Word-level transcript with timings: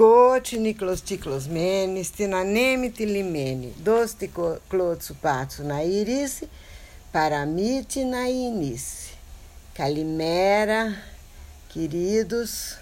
Cote 0.00 0.56
Niklos 0.56 1.02
Tiklos 1.02 1.46
Menes, 1.46 2.10
Tinaneme 2.10 2.88
Tilimene, 2.88 3.74
Dos 3.76 4.14
Tiklotsu 4.14 5.14
na 5.62 5.84
Iris, 5.84 6.42
Paramite 7.12 8.02
na 8.02 8.26
Inice. 8.26 9.10
Calimera, 9.74 10.96
queridos, 11.68 12.78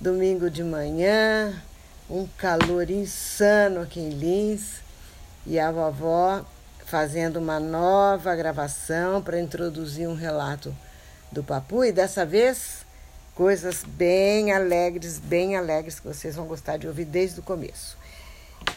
domingo 0.00 0.48
de 0.48 0.62
manhã, 0.62 1.60
um 2.08 2.24
calor 2.38 2.88
insano 2.88 3.80
aqui 3.80 3.98
em 3.98 4.10
Lins. 4.10 4.80
E 5.44 5.58
a 5.58 5.72
vovó 5.72 6.44
fazendo 6.86 7.40
uma 7.40 7.58
nova 7.58 8.36
gravação 8.36 9.20
para 9.20 9.40
introduzir 9.40 10.08
um 10.08 10.14
relato 10.14 10.72
do 11.32 11.42
Papu. 11.42 11.84
E 11.84 11.90
dessa 11.90 12.24
vez 12.24 12.86
coisas 13.40 13.84
bem 13.84 14.52
alegres, 14.52 15.18
bem 15.18 15.56
alegres 15.56 15.98
que 15.98 16.06
vocês 16.06 16.36
vão 16.36 16.44
gostar 16.44 16.76
de 16.76 16.86
ouvir 16.86 17.06
desde 17.06 17.40
o 17.40 17.42
começo. 17.42 17.96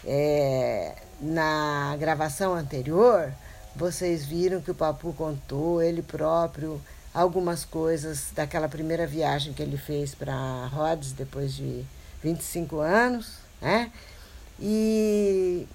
É, 0.06 0.96
na 1.20 1.98
gravação 2.00 2.54
anterior, 2.54 3.30
vocês 3.76 4.23
viram 4.23 4.62
que 4.62 4.72
o 4.72 4.73
Papu 4.73 5.12
contou 5.12 5.82
ele 5.82 6.02
próprio 6.02 6.82
algumas 7.14 7.66
coisas 7.66 8.28
daquela 8.34 8.70
primeira 8.70 9.06
viagem 9.06 9.52
que 9.52 9.62
ele 9.62 9.76
fez 9.76 10.16
para 10.16 10.34
Rhodes 10.68 11.12
depois 11.12 11.54
de 11.54 11.84
25 12.23 12.80
anos, 12.80 13.40
né? 13.62 13.92
E 14.58 15.68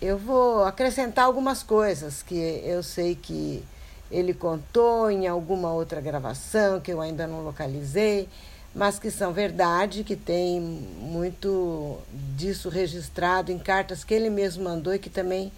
eu 0.00 0.16
vou 0.16 0.62
acrescentar 0.62 1.24
algumas 1.24 1.64
coisas 1.64 2.22
que 2.22 2.36
eu 2.64 2.84
sei 2.84 3.16
que 3.16 3.64
ele 4.10 4.32
contou 4.32 5.10
em 5.10 5.26
alguma 5.26 5.72
outra 5.72 6.00
gravação 6.00 6.80
que 6.80 6.92
eu 6.92 7.00
ainda 7.00 7.26
não 7.26 7.42
localizei, 7.42 8.28
mas 8.74 8.98
que 8.98 9.10
são 9.10 9.32
verdade, 9.32 10.04
que 10.04 10.14
tem 10.14 10.60
muito 10.60 11.98
disso 12.36 12.68
registrado 12.68 13.50
em 13.50 13.58
cartas 13.58 14.04
que 14.04 14.12
ele 14.12 14.28
mesmo 14.28 14.64
mandou 14.64 14.94
e 14.94 14.98
que 14.98 15.08
também 15.08 15.50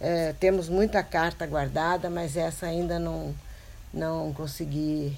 é, 0.00 0.34
temos 0.40 0.68
muita 0.68 1.02
carta 1.02 1.46
guardada, 1.46 2.10
mas 2.10 2.36
essa 2.36 2.66
ainda 2.66 2.98
não, 2.98 3.34
não 3.92 4.32
consegui 4.32 5.16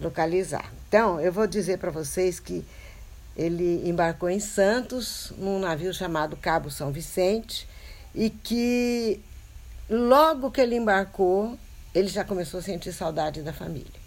localizar. 0.00 0.70
Então, 0.88 1.20
eu 1.20 1.32
vou 1.32 1.46
dizer 1.46 1.78
para 1.78 1.90
vocês 1.90 2.38
que 2.38 2.64
ele 3.36 3.88
embarcou 3.88 4.28
em 4.28 4.40
Santos, 4.40 5.32
num 5.38 5.60
navio 5.60 5.94
chamado 5.94 6.36
Cabo 6.36 6.70
São 6.70 6.90
Vicente, 6.90 7.68
e 8.14 8.28
que 8.28 9.20
logo 9.88 10.50
que 10.50 10.60
ele 10.60 10.76
embarcou, 10.76 11.56
ele 11.94 12.08
já 12.08 12.24
começou 12.24 12.60
a 12.60 12.62
sentir 12.62 12.92
saudade 12.92 13.42
da 13.42 13.52
família. 13.52 14.00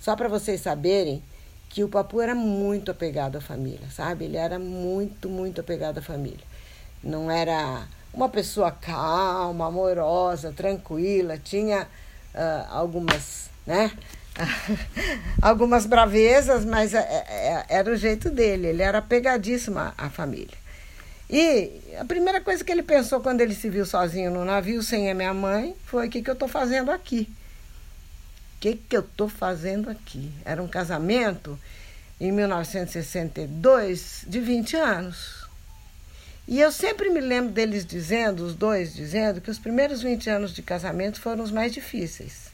Só 0.00 0.14
para 0.14 0.28
vocês 0.28 0.60
saberem 0.60 1.22
que 1.68 1.82
o 1.82 1.88
Papu 1.88 2.20
era 2.20 2.34
muito 2.34 2.90
apegado 2.90 3.36
à 3.36 3.40
família, 3.40 3.88
sabe? 3.90 4.26
Ele 4.26 4.36
era 4.36 4.58
muito, 4.58 5.28
muito 5.28 5.60
apegado 5.60 5.98
à 5.98 6.02
família. 6.02 6.44
Não 7.02 7.30
era 7.30 7.86
uma 8.12 8.28
pessoa 8.28 8.70
calma, 8.70 9.66
amorosa, 9.66 10.52
tranquila, 10.52 11.38
tinha 11.38 11.82
uh, 11.82 12.66
algumas, 12.70 13.50
né? 13.66 13.90
algumas 15.40 15.86
bravezas, 15.86 16.64
mas 16.64 16.94
é, 16.94 16.98
é, 17.00 17.64
era 17.68 17.90
o 17.90 17.96
jeito 17.96 18.30
dele. 18.30 18.68
Ele 18.68 18.82
era 18.82 18.98
apegadíssimo 18.98 19.78
à, 19.78 19.94
à 19.96 20.08
família. 20.08 20.65
E 21.28 21.96
a 21.98 22.04
primeira 22.04 22.40
coisa 22.40 22.64
que 22.64 22.70
ele 22.70 22.82
pensou 22.82 23.20
quando 23.20 23.40
ele 23.40 23.54
se 23.54 23.68
viu 23.68 23.84
sozinho 23.84 24.30
no 24.30 24.44
navio, 24.44 24.82
sem 24.82 25.10
a 25.10 25.14
minha 25.14 25.34
mãe, 25.34 25.74
foi: 25.84 26.06
o 26.06 26.10
que, 26.10 26.22
que 26.22 26.30
eu 26.30 26.34
estou 26.34 26.48
fazendo 26.48 26.90
aqui? 26.90 27.28
O 28.56 28.60
que, 28.60 28.74
que 28.76 28.96
eu 28.96 29.00
estou 29.00 29.28
fazendo 29.28 29.90
aqui? 29.90 30.32
Era 30.44 30.62
um 30.62 30.68
casamento 30.68 31.58
em 32.20 32.32
1962 32.32 34.24
de 34.26 34.40
20 34.40 34.76
anos. 34.76 35.46
E 36.48 36.60
eu 36.60 36.70
sempre 36.70 37.10
me 37.10 37.20
lembro 37.20 37.52
deles 37.52 37.84
dizendo, 37.84 38.44
os 38.44 38.54
dois 38.54 38.94
dizendo, 38.94 39.40
que 39.40 39.50
os 39.50 39.58
primeiros 39.58 40.00
20 40.02 40.30
anos 40.30 40.54
de 40.54 40.62
casamento 40.62 41.20
foram 41.20 41.42
os 41.42 41.50
mais 41.50 41.72
difíceis. 41.72 42.52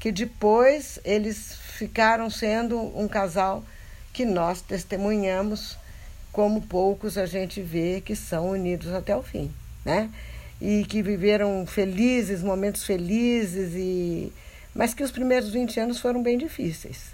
Que 0.00 0.10
depois 0.10 0.98
eles 1.04 1.54
ficaram 1.54 2.30
sendo 2.30 2.80
um 2.98 3.06
casal 3.06 3.62
que 4.14 4.24
nós 4.24 4.62
testemunhamos 4.62 5.76
como 6.32 6.62
poucos 6.62 7.18
a 7.18 7.26
gente 7.26 7.60
vê 7.60 8.00
que 8.00 8.16
são 8.16 8.50
unidos 8.50 8.92
até 8.92 9.14
o 9.14 9.22
fim, 9.22 9.50
né? 9.84 10.10
E 10.60 10.84
que 10.84 11.02
viveram 11.02 11.66
felizes, 11.66 12.42
momentos 12.42 12.84
felizes, 12.84 13.74
e 13.74 14.32
mas 14.74 14.94
que 14.94 15.04
os 15.04 15.10
primeiros 15.10 15.50
20 15.50 15.78
anos 15.78 16.00
foram 16.00 16.22
bem 16.22 16.38
difíceis. 16.38 17.12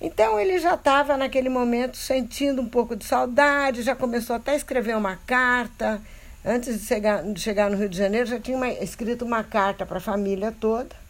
Então 0.00 0.38
ele 0.38 0.58
já 0.58 0.74
estava 0.74 1.16
naquele 1.16 1.48
momento 1.48 1.96
sentindo 1.96 2.60
um 2.60 2.68
pouco 2.68 2.96
de 2.96 3.04
saudade, 3.04 3.82
já 3.82 3.94
começou 3.94 4.34
até 4.34 4.52
a 4.52 4.56
escrever 4.56 4.96
uma 4.96 5.16
carta. 5.16 6.02
Antes 6.44 6.80
de 6.80 6.86
chegar, 6.86 7.22
de 7.22 7.40
chegar 7.40 7.70
no 7.70 7.76
Rio 7.76 7.88
de 7.88 7.96
Janeiro, 7.96 8.26
já 8.26 8.38
tinha 8.38 8.56
uma, 8.56 8.68
escrito 8.68 9.24
uma 9.24 9.42
carta 9.44 9.86
para 9.86 9.98
a 9.98 10.00
família 10.00 10.52
toda 10.52 11.05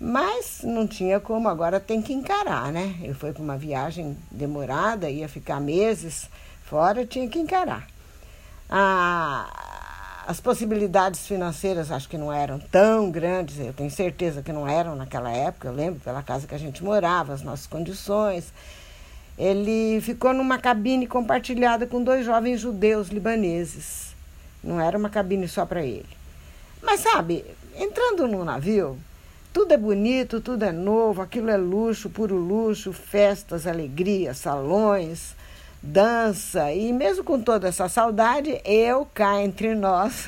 mas 0.00 0.60
não 0.62 0.86
tinha 0.86 1.18
como, 1.18 1.48
agora 1.48 1.80
tem 1.80 2.02
que 2.02 2.12
encarar, 2.12 2.70
né? 2.70 2.94
Ele 3.00 3.14
foi 3.14 3.32
para 3.32 3.42
uma 3.42 3.56
viagem 3.56 4.16
demorada, 4.30 5.08
ia 5.08 5.28
ficar 5.28 5.60
meses 5.60 6.28
fora, 6.64 7.06
tinha 7.06 7.28
que 7.28 7.38
encarar. 7.38 7.86
Ah, 8.68 10.24
as 10.26 10.40
possibilidades 10.40 11.26
financeiras 11.26 11.90
acho 11.90 12.08
que 12.08 12.18
não 12.18 12.32
eram 12.32 12.58
tão 12.58 13.10
grandes, 13.10 13.58
eu 13.58 13.72
tenho 13.72 13.90
certeza 13.90 14.42
que 14.42 14.52
não 14.52 14.68
eram 14.68 14.96
naquela 14.96 15.30
época, 15.30 15.68
eu 15.68 15.72
lembro 15.72 16.00
pela 16.00 16.22
casa 16.22 16.46
que 16.46 16.54
a 16.54 16.58
gente 16.58 16.82
morava, 16.84 17.32
as 17.32 17.42
nossas 17.42 17.66
condições. 17.66 18.52
Ele 19.38 20.00
ficou 20.00 20.34
numa 20.34 20.58
cabine 20.58 21.06
compartilhada 21.06 21.86
com 21.86 22.02
dois 22.02 22.24
jovens 22.24 22.60
judeus 22.60 23.08
libaneses. 23.08 24.14
Não 24.64 24.80
era 24.80 24.98
uma 24.98 25.10
cabine 25.10 25.46
só 25.46 25.64
para 25.64 25.82
ele. 25.82 26.08
Mas 26.82 27.00
sabe, 27.00 27.44
entrando 27.78 28.26
no 28.26 28.44
navio, 28.44 28.98
tudo 29.56 29.72
é 29.72 29.78
bonito, 29.78 30.38
tudo 30.38 30.66
é 30.66 30.70
novo, 30.70 31.22
aquilo 31.22 31.48
é 31.48 31.56
luxo, 31.56 32.10
puro 32.10 32.36
luxo, 32.36 32.92
festas, 32.92 33.66
alegrias, 33.66 34.36
salões, 34.36 35.34
dança. 35.82 36.70
E 36.74 36.92
mesmo 36.92 37.24
com 37.24 37.40
toda 37.40 37.66
essa 37.66 37.88
saudade, 37.88 38.60
eu 38.66 39.08
cá 39.14 39.42
entre 39.42 39.74
nós. 39.74 40.26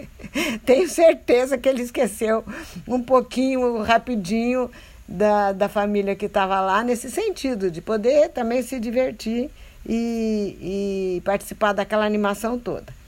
Tenho 0.64 0.88
certeza 0.88 1.58
que 1.58 1.68
ele 1.68 1.82
esqueceu 1.82 2.42
um 2.88 3.02
pouquinho, 3.02 3.82
rapidinho, 3.82 4.70
da, 5.06 5.52
da 5.52 5.68
família 5.68 6.16
que 6.16 6.24
estava 6.24 6.58
lá, 6.62 6.82
nesse 6.82 7.10
sentido, 7.10 7.70
de 7.70 7.82
poder 7.82 8.30
também 8.30 8.62
se 8.62 8.80
divertir 8.80 9.50
e, 9.86 11.18
e 11.18 11.22
participar 11.22 11.74
daquela 11.74 12.06
animação 12.06 12.58
toda. 12.58 13.03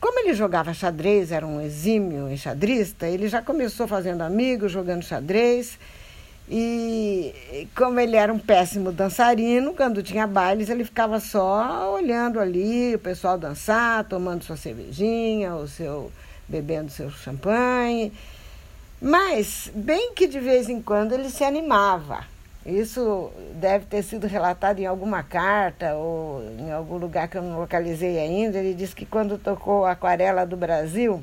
Como 0.00 0.20
ele 0.20 0.34
jogava 0.34 0.74
xadrez, 0.74 1.32
era 1.32 1.46
um 1.46 1.60
exímio 1.60 2.30
enxadrista, 2.30 3.08
ele 3.08 3.28
já 3.28 3.40
começou 3.40 3.88
fazendo 3.88 4.22
amigos, 4.22 4.70
jogando 4.70 5.02
xadrez. 5.02 5.78
E 6.48 7.66
como 7.74 7.98
ele 7.98 8.14
era 8.14 8.32
um 8.32 8.38
péssimo 8.38 8.92
dançarino, 8.92 9.74
quando 9.74 10.02
tinha 10.02 10.26
bailes, 10.26 10.68
ele 10.68 10.84
ficava 10.84 11.18
só 11.18 11.92
olhando 11.92 12.38
ali 12.38 12.94
o 12.94 12.98
pessoal 12.98 13.36
dançar, 13.36 14.04
tomando 14.04 14.44
sua 14.44 14.56
cervejinha, 14.56 15.56
o 15.56 15.66
seu 15.66 16.12
bebendo 16.48 16.90
seu 16.90 17.10
champanhe. 17.10 18.12
Mas 19.00 19.70
bem 19.74 20.12
que 20.14 20.28
de 20.28 20.38
vez 20.38 20.68
em 20.68 20.80
quando 20.80 21.12
ele 21.12 21.30
se 21.30 21.42
animava. 21.42 22.24
Isso 22.66 23.30
deve 23.54 23.84
ter 23.86 24.02
sido 24.02 24.26
relatado 24.26 24.80
em 24.80 24.86
alguma 24.86 25.22
carta 25.22 25.94
ou 25.94 26.42
em 26.58 26.72
algum 26.72 26.96
lugar 26.96 27.28
que 27.28 27.38
eu 27.38 27.42
não 27.42 27.60
localizei 27.60 28.18
ainda. 28.18 28.58
Ele 28.58 28.74
disse 28.74 28.92
que 28.92 29.06
quando 29.06 29.38
tocou 29.38 29.86
Aquarela 29.86 30.44
do 30.44 30.56
Brasil, 30.56 31.22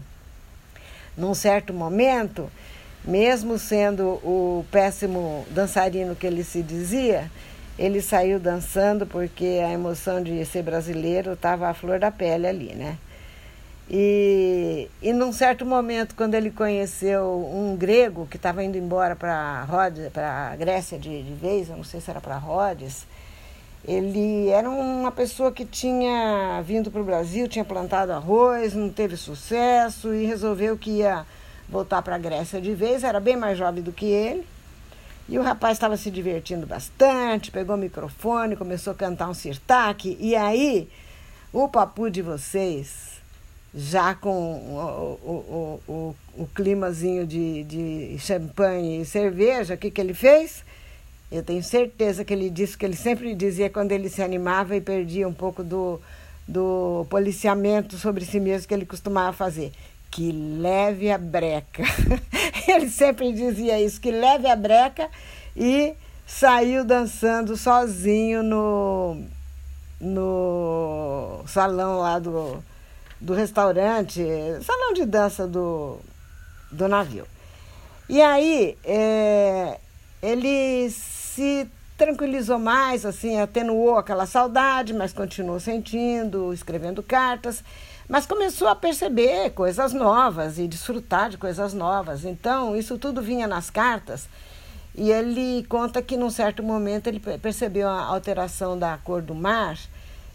num 1.17 1.33
certo 1.33 1.73
momento, 1.73 2.49
mesmo 3.03 3.59
sendo 3.59 4.21
o 4.23 4.65
péssimo 4.71 5.45
dançarino 5.49 6.15
que 6.15 6.25
ele 6.25 6.45
se 6.45 6.63
dizia, 6.63 7.29
ele 7.77 8.01
saiu 8.01 8.39
dançando 8.39 9.05
porque 9.05 9.59
a 9.65 9.69
emoção 9.69 10.23
de 10.23 10.45
ser 10.45 10.63
brasileiro 10.63 11.33
estava 11.33 11.67
à 11.67 11.73
flor 11.73 11.99
da 11.99 12.09
pele 12.09 12.47
ali, 12.47 12.73
né? 12.73 12.97
E, 13.89 14.89
e 15.01 15.11
num 15.11 15.33
certo 15.33 15.65
momento, 15.65 16.15
quando 16.15 16.35
ele 16.35 16.49
conheceu 16.49 17.49
um 17.53 17.75
grego 17.75 18.25
que 18.27 18.37
estava 18.37 18.63
indo 18.63 18.77
embora 18.77 19.15
para 19.15 19.67
a 19.67 20.55
Grécia 20.55 20.97
de, 20.97 21.21
de 21.21 21.33
vez, 21.33 21.69
eu 21.69 21.75
não 21.75 21.83
sei 21.83 21.99
se 21.99 22.09
era 22.09 22.21
para 22.21 22.37
Rhodes, 22.37 23.05
ele 23.85 24.47
era 24.47 24.69
uma 24.69 25.11
pessoa 25.11 25.51
que 25.51 25.65
tinha 25.65 26.61
vindo 26.65 26.89
para 26.89 27.01
o 27.01 27.03
Brasil, 27.03 27.49
tinha 27.49 27.65
plantado 27.65 28.13
arroz, 28.13 28.73
não 28.73 28.89
teve 28.89 29.17
sucesso 29.17 30.13
e 30.13 30.25
resolveu 30.25 30.77
que 30.77 30.89
ia 30.89 31.25
voltar 31.67 32.01
para 32.01 32.15
a 32.15 32.19
Grécia 32.19 32.61
de 32.61 32.73
vez, 32.73 33.03
era 33.03 33.19
bem 33.19 33.35
mais 33.35 33.57
jovem 33.57 33.83
do 33.83 33.91
que 33.91 34.05
ele. 34.05 34.47
E 35.27 35.37
o 35.37 35.41
rapaz 35.41 35.77
estava 35.77 35.97
se 35.97 36.09
divertindo 36.09 36.65
bastante, 36.65 37.51
pegou 37.51 37.75
o 37.75 37.79
microfone, 37.79 38.55
começou 38.55 38.91
a 38.91 38.95
cantar 38.95 39.29
um 39.29 39.33
sirtaque, 39.33 40.17
e 40.19 40.35
aí 40.35 40.89
o 41.51 41.67
papo 41.67 42.09
de 42.09 42.21
vocês 42.21 43.21
já 43.75 44.13
com 44.13 44.29
o, 44.29 45.19
o, 45.23 45.81
o, 45.87 46.15
o 46.37 46.47
climazinho 46.47 47.25
de, 47.25 47.63
de 47.63 48.17
champanhe 48.19 49.01
e 49.01 49.05
cerveja, 49.05 49.73
o 49.73 49.77
que, 49.77 49.89
que 49.89 49.99
ele 49.99 50.13
fez? 50.13 50.63
Eu 51.31 51.41
tenho 51.41 51.63
certeza 51.63 52.23
que 52.23 52.31
ele 52.31 52.49
disse 52.49 52.77
que 52.77 52.85
ele 52.85 52.95
sempre 52.95 53.33
dizia 53.33 53.69
quando 53.69 53.91
ele 53.91 54.07
se 54.07 54.21
animava 54.21 54.75
e 54.75 54.81
perdia 54.81 55.27
um 55.27 55.33
pouco 55.33 55.63
do, 55.63 55.99
do 56.47 57.07
policiamento 57.09 57.97
sobre 57.97 58.23
si 58.23 58.39
mesmo 58.39 58.67
que 58.67 58.73
ele 58.73 58.85
costumava 58.85 59.33
fazer. 59.33 59.71
Que 60.11 60.31
leve 60.31 61.09
a 61.09 61.17
breca. 61.17 61.83
ele 62.69 62.87
sempre 62.87 63.33
dizia 63.33 63.81
isso, 63.81 63.99
que 63.99 64.11
leve 64.11 64.47
a 64.47 64.55
breca 64.55 65.09
e 65.57 65.95
saiu 66.27 66.85
dançando 66.85 67.57
sozinho 67.57 68.43
no, 68.43 69.23
no 69.99 71.43
salão 71.47 71.97
lá 71.97 72.19
do, 72.19 72.63
do 73.23 73.33
restaurante, 73.33 74.21
salão 74.61 74.91
de 74.91 75.05
dança 75.05 75.47
do, 75.47 75.97
do 76.69 76.89
navio. 76.89 77.25
E 78.09 78.21
aí 78.21 78.77
é, 78.83 79.79
ele 80.21 80.89
se 80.89 81.65
tranquilizou 81.97 82.59
mais, 82.59 83.05
assim, 83.05 83.39
atenuou 83.39 83.97
aquela 83.97 84.25
saudade, 84.25 84.93
mas 84.93 85.13
continuou 85.13 85.57
sentindo, 85.57 86.53
escrevendo 86.53 87.01
cartas, 87.01 87.63
mas 88.09 88.25
começou 88.25 88.67
a 88.67 88.75
perceber 88.75 89.51
coisas 89.51 89.93
novas 89.93 90.59
e 90.59 90.67
desfrutar 90.67 91.29
de 91.29 91.37
coisas 91.37 91.73
novas. 91.73 92.25
Então, 92.25 92.75
isso 92.75 92.97
tudo 92.97 93.21
vinha 93.21 93.47
nas 93.47 93.69
cartas. 93.69 94.27
E 94.93 95.09
ele 95.09 95.65
conta 95.69 96.01
que 96.01 96.17
num 96.17 96.29
certo 96.29 96.61
momento 96.61 97.07
ele 97.07 97.21
percebeu 97.41 97.87
a 97.87 98.03
alteração 98.03 98.77
da 98.77 98.97
cor 98.97 99.21
do 99.21 99.33
mar 99.33 99.77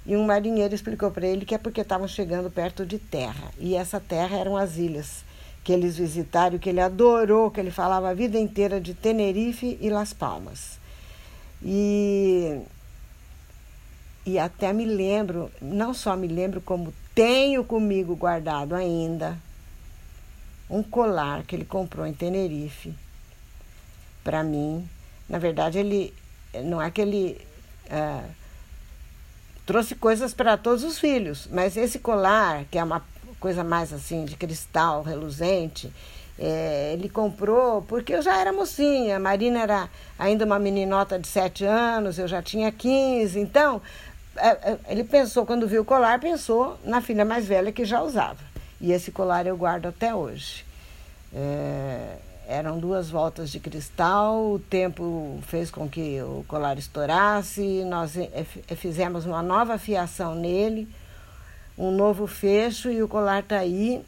e 0.09 0.17
um 0.17 0.25
marinheiro 0.25 0.75
explicou 0.75 1.11
para 1.11 1.27
ele 1.27 1.45
que 1.45 1.55
é 1.55 1.59
porque 1.59 1.83
estavam 1.83 2.09
chegando 2.09 2.51
perto 2.51 2.87
de 2.87 2.99
terra. 2.99 3.53
E 3.59 3.75
essa 3.75 4.01
terra 4.01 4.39
eram 4.39 4.57
as 4.57 4.79
ilhas 4.79 5.23
que 5.63 5.71
eles 5.71 5.99
visitaram, 5.99 6.59
que 6.59 6.71
ele 6.71 6.81
adorou, 6.81 7.51
que 7.51 7.61
ele 7.61 7.71
falava 7.71 8.09
a 8.09 8.15
vida 8.15 8.39
inteira 8.39 8.81
de 8.81 8.95
Tenerife 8.95 9.77
e 9.79 9.91
Las 9.91 10.15
Palmas. 10.15 10.79
E, 11.63 12.59
e 14.25 14.39
até 14.39 14.73
me 14.73 14.87
lembro, 14.87 15.51
não 15.61 15.93
só 15.93 16.17
me 16.17 16.27
lembro, 16.27 16.63
como 16.63 16.95
tenho 17.15 17.63
comigo 17.63 18.17
guardado 18.17 18.75
ainda 18.75 19.37
um 20.71 20.83
colar 20.83 21.43
que 21.43 21.55
ele 21.55 21.67
comprou 21.67 22.07
em 22.07 22.15
Tenerife 22.15 22.95
para 24.25 24.43
mim. 24.43 24.89
Na 25.29 25.39
verdade, 25.39 25.79
ele 25.79 26.15
não 26.65 26.81
é 26.81 26.91
que 26.91 27.03
ele 27.03 27.39
é, 27.91 28.23
trouxe 29.69 29.95
coisas 29.95 30.33
para 30.33 30.57
todos 30.57 30.83
os 30.83 30.99
filhos, 30.99 31.47
mas 31.53 31.77
esse 31.77 31.99
colar, 31.99 32.65
que 32.71 32.79
é 32.79 32.83
uma 32.83 33.05
coisa 33.39 33.63
mais 33.63 33.93
assim 33.93 34.25
de 34.25 34.35
cristal 34.35 35.03
reluzente, 35.03 35.93
é, 36.39 36.95
ele 36.95 37.07
comprou 37.07 37.83
porque 37.83 38.15
eu 38.15 38.23
já 38.23 38.41
era 38.41 38.51
mocinha, 38.51 39.17
a 39.17 39.21
Marina 39.21 39.61
era 39.61 39.91
ainda 40.19 40.47
uma 40.47 40.59
meninota 40.59 41.19
de 41.19 41.29
7 41.29 41.67
anos, 41.67 42.19
eu 42.19 42.27
já 42.27 42.41
tinha 42.41 42.73
15. 42.73 43.39
Então, 43.39 43.83
é, 44.39 44.49
é, 44.49 44.79
ele 44.89 45.05
pensou, 45.05 45.45
quando 45.45 45.69
viu 45.69 45.83
o 45.83 45.85
colar, 45.85 46.19
pensou 46.19 46.79
na 46.83 47.03
filha 47.03 47.27
mais 47.27 47.45
velha 47.47 47.71
que 47.71 47.85
já 47.85 48.01
usava. 48.01 48.39
E 48.81 48.91
esse 48.91 49.11
colar 49.11 49.47
eu 49.47 49.57
guardo 49.59 49.85
até 49.85 50.15
hoje. 50.15 50.65
É, 51.35 52.17
eram 52.49 52.79
duas 52.79 53.11
voltas 53.11 53.51
de 53.51 53.61
cristal, 53.61 54.53
o 54.53 54.59
tempo 54.59 55.39
fez 55.47 55.71
com 55.71 55.87
que 55.87 56.19
o 56.23 56.43
colar 56.49 56.79
estourasse, 56.79 57.85
nós 57.85 58.15
fizemos 58.79 59.27
uma 59.27 59.43
nova 59.43 59.77
fiação 59.77 60.35
nele, 60.35 60.89
um 61.77 61.91
novo 61.91 62.27
fecho 62.27 62.91
e 62.91 63.03
o 63.03 63.09
colar 63.09 63.41
está 63.41 63.59
aí. 63.59 64.03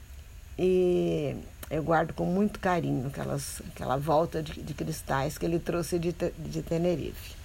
E 0.58 1.36
eu 1.70 1.82
guardo 1.82 2.14
com 2.14 2.24
muito 2.24 2.58
carinho 2.58 3.08
aquelas, 3.08 3.60
aquela 3.74 3.98
volta 3.98 4.42
de, 4.42 4.62
de 4.62 4.72
cristais 4.72 5.36
que 5.36 5.44
ele 5.44 5.58
trouxe 5.58 5.98
de, 5.98 6.14
de 6.38 6.62
Tenerife. 6.62 7.36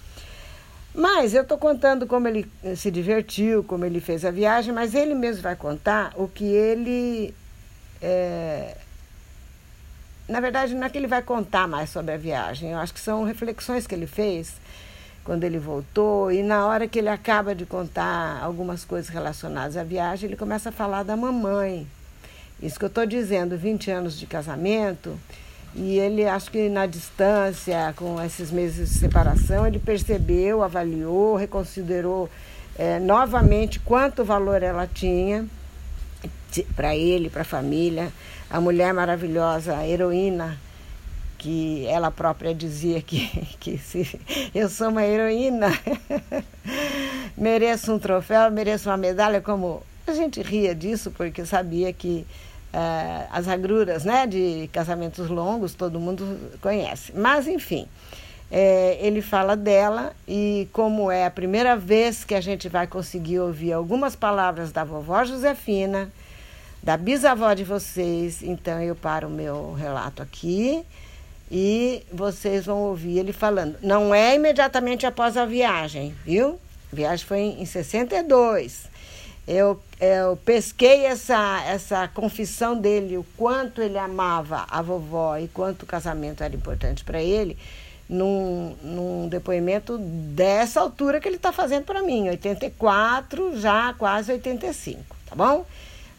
Mas 0.94 1.34
eu 1.34 1.42
estou 1.42 1.58
contando 1.58 2.06
como 2.06 2.26
ele 2.26 2.50
eh, 2.64 2.74
se 2.74 2.90
divertiu, 2.90 3.62
como 3.62 3.84
ele 3.84 4.00
fez 4.00 4.24
a 4.24 4.30
viagem, 4.30 4.72
mas 4.72 4.94
ele 4.94 5.14
mesmo 5.14 5.42
vai 5.42 5.54
contar 5.54 6.14
o 6.16 6.26
que 6.26 6.44
ele. 6.44 7.34
É... 8.00 8.78
Na 10.28 10.40
verdade, 10.40 10.74
não 10.74 10.84
é 10.84 10.90
que 10.90 10.98
ele 10.98 11.06
vai 11.06 11.22
contar 11.22 11.68
mais 11.68 11.90
sobre 11.90 12.12
a 12.12 12.16
viagem, 12.16 12.72
eu 12.72 12.78
acho 12.78 12.92
que 12.92 13.00
são 13.00 13.22
reflexões 13.24 13.86
que 13.86 13.94
ele 13.94 14.08
fez 14.08 14.54
quando 15.22 15.44
ele 15.44 15.58
voltou, 15.58 16.30
e 16.30 16.42
na 16.42 16.66
hora 16.66 16.86
que 16.86 16.98
ele 16.98 17.08
acaba 17.08 17.54
de 17.54 17.66
contar 17.66 18.40
algumas 18.42 18.84
coisas 18.84 19.08
relacionadas 19.08 19.76
à 19.76 19.82
viagem, 19.82 20.28
ele 20.28 20.36
começa 20.36 20.68
a 20.68 20.72
falar 20.72 21.02
da 21.02 21.16
mamãe. 21.16 21.86
Isso 22.62 22.78
que 22.78 22.84
eu 22.84 22.88
estou 22.88 23.04
dizendo, 23.04 23.58
20 23.58 23.90
anos 23.90 24.18
de 24.18 24.24
casamento, 24.24 25.18
e 25.74 25.98
ele, 25.98 26.24
acho 26.26 26.50
que 26.50 26.68
na 26.68 26.86
distância, 26.86 27.92
com 27.96 28.22
esses 28.22 28.50
meses 28.50 28.88
de 28.88 28.98
separação, 28.98 29.66
ele 29.66 29.78
percebeu, 29.78 30.62
avaliou, 30.62 31.36
reconsiderou 31.36 32.30
é, 32.78 32.98
novamente 32.98 33.80
quanto 33.80 34.24
valor 34.24 34.62
ela 34.62 34.86
tinha 34.86 35.46
para 36.74 36.94
ele, 36.94 37.30
para 37.30 37.42
a 37.42 37.44
família. 37.44 38.12
A 38.48 38.60
mulher 38.60 38.92
maravilhosa, 38.94 39.76
a 39.76 39.86
heroína, 39.86 40.58
que 41.38 41.86
ela 41.86 42.10
própria 42.10 42.54
dizia 42.54 43.00
que, 43.00 43.28
que 43.60 43.78
se 43.78 44.20
eu 44.54 44.68
sou 44.68 44.88
uma 44.88 45.04
heroína, 45.04 45.68
mereço 47.36 47.92
um 47.92 47.98
troféu, 47.98 48.50
mereço 48.50 48.88
uma 48.88 48.96
medalha, 48.96 49.40
como 49.40 49.82
a 50.06 50.12
gente 50.12 50.40
ria 50.40 50.74
disso 50.74 51.10
porque 51.10 51.44
sabia 51.44 51.92
que 51.92 52.26
uh, 52.72 53.28
as 53.30 53.48
agruras 53.48 54.04
né, 54.04 54.26
de 54.26 54.68
casamentos 54.72 55.28
longos 55.28 55.74
todo 55.74 55.98
mundo 55.98 56.38
conhece. 56.60 57.12
Mas, 57.14 57.46
enfim, 57.48 57.88
é, 58.50 58.98
ele 59.00 59.20
fala 59.20 59.56
dela 59.56 60.14
e 60.26 60.68
como 60.72 61.10
é 61.10 61.26
a 61.26 61.30
primeira 61.30 61.76
vez 61.76 62.24
que 62.24 62.34
a 62.34 62.40
gente 62.40 62.68
vai 62.68 62.86
conseguir 62.86 63.40
ouvir 63.40 63.72
algumas 63.72 64.14
palavras 64.14 64.70
da 64.70 64.84
vovó 64.84 65.24
Josefina, 65.24 66.10
da 66.86 66.96
bisavó 66.96 67.52
de 67.52 67.64
vocês, 67.64 68.42
então 68.42 68.80
eu 68.80 68.94
paro 68.94 69.26
o 69.26 69.30
meu 69.30 69.72
relato 69.72 70.22
aqui 70.22 70.84
e 71.50 72.02
vocês 72.12 72.64
vão 72.64 72.78
ouvir 72.78 73.18
ele 73.18 73.32
falando. 73.32 73.76
Não 73.82 74.14
é 74.14 74.36
imediatamente 74.36 75.04
após 75.04 75.36
a 75.36 75.44
viagem, 75.44 76.14
viu? 76.24 76.60
A 76.92 76.96
viagem 76.96 77.26
foi 77.26 77.40
em 77.40 77.66
62 77.66 78.94
eu, 79.46 79.80
eu 80.00 80.36
pesquei 80.44 81.06
essa, 81.06 81.62
essa 81.66 82.08
confissão 82.08 82.76
dele, 82.76 83.16
o 83.16 83.24
quanto 83.36 83.80
ele 83.80 83.96
amava 83.96 84.66
a 84.68 84.82
vovó 84.82 85.36
e 85.36 85.46
quanto 85.46 85.84
o 85.84 85.86
casamento 85.86 86.42
era 86.42 86.54
importante 86.54 87.04
para 87.04 87.22
ele, 87.22 87.56
num, 88.08 88.74
num 88.82 89.28
depoimento 89.28 89.98
dessa 89.98 90.80
altura 90.80 91.20
que 91.20 91.28
ele 91.28 91.36
está 91.36 91.52
fazendo 91.52 91.84
para 91.84 92.02
mim, 92.02 92.28
84, 92.28 93.60
já 93.60 93.94
quase 93.94 94.32
85, 94.32 95.16
tá 95.28 95.36
bom? 95.36 95.64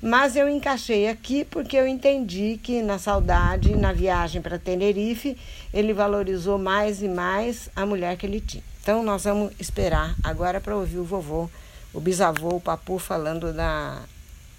Mas 0.02 0.36
eu 0.36 0.48
encaixei 0.48 1.08
aqui 1.08 1.44
porque 1.44 1.76
eu 1.76 1.88
entendi 1.88 2.60
que 2.62 2.82
na 2.82 3.00
saudade, 3.00 3.76
na 3.76 3.92
viagem 3.92 4.42
para 4.42 4.60
Tenerife, 4.60 5.38
ele 5.74 5.94
valorizou 5.94 6.58
mais 6.58 7.02
e 7.02 7.08
mais 7.08 7.70
a 7.76 7.86
mulher 7.86 8.16
que 8.18 8.26
ele 8.26 8.40
tinha. 8.40 8.64
Então 8.82 9.04
nós 9.04 9.24
vamos 9.24 9.52
esperar 9.60 10.16
agora 10.24 10.62
para 10.62 10.76
ouvir 10.76 11.00
o 11.00 11.04
vovô 11.04 11.50
o 11.98 12.00
bisavô, 12.00 12.50
o 12.50 12.62
papu, 12.62 13.00
falando 13.00 13.52
da, 13.52 14.04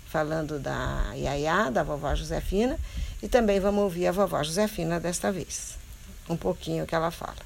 falando 0.07 0.59
da 0.59 1.13
Yaya, 1.15 1.71
da 1.71 1.85
vovó 1.85 2.13
Josefina, 2.15 2.77
e 3.23 3.29
também 3.29 3.61
vamos 3.61 3.85
ouvir 3.85 4.09
a 4.09 4.13
vovó 4.13 4.43
Josefina 4.43 4.99
desta 4.99 5.31
vez. 5.31 5.79
Um 6.29 6.37
pouquinho 6.37 6.85
que 6.85 6.97
ela 6.97 7.13
fala. 7.13 7.37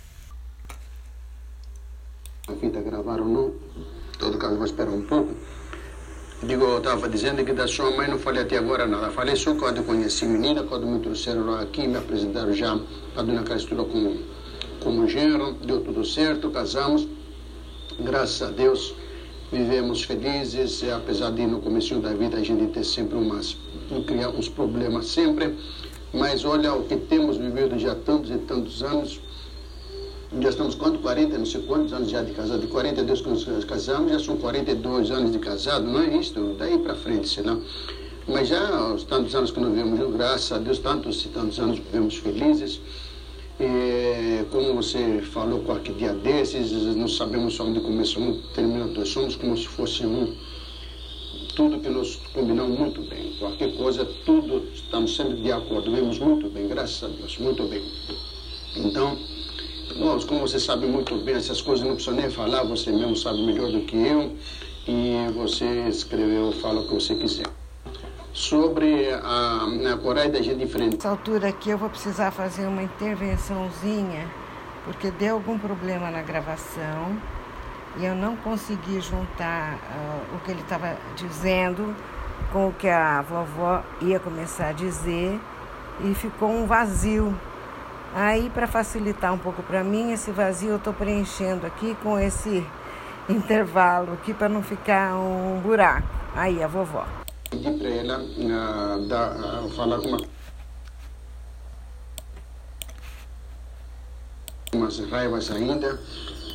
A 2.49 2.55
fita 2.55 2.81
gravaram 2.81 3.29
não? 3.29 3.49
Em 3.49 4.19
todo 4.19 4.39
caso, 4.39 4.57
vou 4.57 4.65
esperar 4.65 4.93
um 4.93 5.03
pouco. 5.03 5.35
Digo, 6.45 6.65
eu 6.65 6.79
estava 6.79 7.09
dizendo 7.09 7.45
que 7.45 7.53
da 7.53 7.69
sua 7.69 7.93
mãe 7.93 8.09
não 8.09 8.19
falei 8.19 8.43
até 8.43 8.59
agora 8.59 8.85
nada. 8.85 9.13
Falei 9.13 9.37
só 9.37 9.55
quando 9.55 9.85
conheci 9.85 10.25
a 10.25 10.29
menina, 10.29 10.65
quando 10.65 10.85
me 10.89 10.99
trouxeram 10.99 11.55
aqui, 11.55 11.87
me 11.87 11.97
apresentaram 11.97 12.53
já 12.53 12.77
a 13.17 13.23
dona 13.23 13.45
Cristina 13.45 13.85
como, 13.85 14.19
como 14.81 15.07
genro, 15.07 15.53
deu 15.65 15.81
tudo 15.83 16.05
certo, 16.05 16.51
casamos. 16.51 17.07
Graças 18.01 18.43
a 18.43 18.51
Deus, 18.51 18.93
vivemos 19.53 20.03
felizes, 20.03 20.83
apesar 20.91 21.31
de 21.31 21.47
no 21.47 21.61
começo 21.61 22.01
da 22.01 22.13
vida 22.13 22.39
a 22.39 22.43
gente 22.43 22.73
ter 22.73 22.83
sempre 22.83 23.17
umas, 23.17 23.57
criar 24.09 24.31
uns 24.31 24.49
problemas 24.49 25.07
sempre, 25.07 25.57
mas 26.13 26.45
olha 26.45 26.75
o 26.75 26.83
que 26.83 26.97
temos 26.97 27.37
vivido 27.37 27.79
já 27.79 27.95
tantos 27.95 28.33
e 28.33 28.39
tantos 28.39 28.83
anos, 28.83 29.21
já 30.41 30.49
estamos 30.49 30.75
quanto? 30.75 30.99
40, 31.01 31.39
não 31.39 31.47
sei 31.47 31.61
quantos 31.63 31.93
anos 31.93 32.11
já 32.11 32.23
de 32.23 32.33
casado, 32.33 32.61
de 32.61 32.67
42 32.69 33.21
que 33.21 33.29
nós 33.29 33.65
casamos, 33.65 34.13
já 34.13 34.19
são 34.19 34.37
42 34.37 35.11
anos 35.11 35.33
de 35.33 35.39
casado, 35.39 35.85
não 35.85 36.01
é 36.01 36.17
isso? 36.17 36.35
Daí 36.59 36.79
para 36.79 36.95
frente, 36.95 37.29
senão. 37.29 37.61
Mas 38.27 38.49
já 38.49 38.93
os 38.93 39.05
tantos 39.05 39.35
anos 39.35 39.51
que 39.51 39.61
nós 39.61 39.71
vivemos, 39.71 40.17
graças 40.17 40.53
a 40.53 40.59
Deus, 40.59 40.79
tantos 40.79 41.25
e 41.25 41.29
tantos 41.29 41.59
anos 41.59 41.79
vivemos 41.79 42.17
felizes. 42.17 42.81
E, 43.61 44.45
como 44.51 44.75
você 44.75 45.21
falou 45.21 45.61
qualquer 45.61 45.95
dia 45.95 46.13
desses, 46.15 46.73
não 46.97 47.09
sabemos 47.09 47.59
onde 47.61 47.81
começou 47.81 48.23
um, 48.23 48.41
termina 48.55 48.87
dois, 48.87 49.09
somos 49.09 49.37
como 49.37 49.57
se 49.57 49.67
fosse 49.69 50.07
um. 50.07 50.35
Tudo 51.55 51.79
que 51.81 51.89
nós 51.91 52.19
combinamos 52.33 52.79
muito 52.79 53.03
bem, 53.03 53.35
qualquer 53.39 53.77
coisa, 53.77 54.07
tudo 54.25 54.67
estamos 54.75 55.15
sempre 55.15 55.43
de 55.43 55.53
acordo, 55.53 55.93
vemos 55.93 56.19
muito 56.19 56.49
bem, 56.49 56.67
graças 56.67 57.05
a 57.05 57.09
Deus, 57.09 57.37
muito 57.37 57.65
bem. 57.65 57.83
Então, 58.75 59.19
Como 60.27 60.41
você 60.41 60.59
sabe 60.59 60.87
muito 60.87 61.17
bem, 61.17 61.35
essas 61.35 61.61
coisas 61.61 61.87
não 61.87 61.95
precisa 61.95 62.17
nem 62.17 62.31
falar, 62.31 62.63
você 62.63 62.91
mesmo 62.91 63.17
sabe 63.17 63.43
melhor 63.43 63.71
do 63.71 63.81
que 63.81 63.97
eu. 63.97 64.37
E 64.87 65.31
você 65.35 65.89
escreveu, 65.89 66.53
fala 66.53 66.81
o 66.81 66.89
que 66.89 66.95
você 66.95 67.15
quiser. 67.15 67.47
Sobre 68.33 69.11
a, 69.13 69.67
a 69.93 69.97
Coreia 69.97 70.29
da 70.29 70.43
gente 70.43 70.59
diferente. 70.59 70.97
Nessa 70.97 71.11
altura 71.11 71.49
aqui 71.49 71.71
eu 71.71 71.79
vou 71.79 71.91
precisar 71.91 72.31
fazer 72.31 72.67
uma 72.67 72.83
intervençãozinha, 72.83 74.29
porque 74.85 75.11
deu 75.11 75.35
algum 75.35 75.59
problema 75.59 76.11
na 76.11 76.23
gravação 76.23 77.17
e 77.99 78.05
eu 78.05 78.15
não 78.15 78.37
consegui 78.37 79.01
juntar 79.01 79.75
uh, 79.75 80.37
o 80.37 80.41
que 80.41 80.51
ele 80.51 80.63
estava 80.63 80.97
dizendo 81.15 81.95
com 82.51 82.69
o 82.69 82.73
que 82.73 82.89
a 82.89 83.23
vovó 83.23 83.83
ia 84.01 84.19
começar 84.19 84.69
a 84.69 84.73
dizer 84.73 85.39
e 86.01 86.15
ficou 86.15 86.51
um 86.51 86.67
vazio. 86.67 87.35
Aí, 88.15 88.51
para 88.51 88.67
facilitar 88.67 89.33
um 89.33 89.39
pouco 89.39 89.63
para 89.63 89.83
mim, 89.83 90.13
esse 90.13 90.31
vazio 90.31 90.71
eu 90.71 90.77
estou 90.77 90.93
preenchendo 90.93 91.67
aqui 91.67 91.97
com 92.03 92.19
esse 92.19 92.67
intervalo 93.29 94.13
aqui 94.13 94.35
para 94.35 94.49
não 94.49 94.63
ficar 94.63 95.15
um 95.15 95.61
buraco. 95.61 96.09
Aí, 96.35 96.63
a 96.63 96.67
vovó. 96.67 97.07
Para 97.49 97.89
ela 97.89 98.19
uh, 98.19 99.07
dar, 99.09 99.37
uh, 99.37 99.71
falar 99.71 99.99
com 99.99 100.09
uma 100.09 100.33
umas 104.75 104.99
raivas 105.11 105.51
ainda 105.51 106.01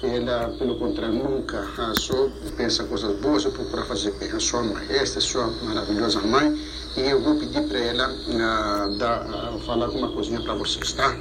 ela, 0.04 0.50
pelo 0.60 0.76
contrário, 0.78 1.16
nunca 1.16 1.66
só 1.96 2.30
pensa 2.56 2.84
coisas 2.84 3.16
boas, 3.20 3.46
procura 3.46 3.84
fazer 3.86 4.12
bem. 4.20 4.32
A 4.32 4.40
sua 4.40 4.62
mãe, 4.62 4.86
esta 4.90 5.18
é 5.18 5.22
sua 5.22 5.48
maravilhosa 5.64 6.22
mãe, 6.22 6.56
e 6.96 7.02
eu 7.02 7.22
vou 7.22 7.40
pedir 7.40 7.68
para 7.68 7.80
ela 7.80 8.10
uh, 8.10 8.98
dar, 8.98 9.26
uh, 9.26 9.60
falar 9.66 9.90
uma 9.90 10.12
coisinha 10.12 10.42
para 10.42 10.54
vocês, 10.54 10.94
tá? 10.94 11.16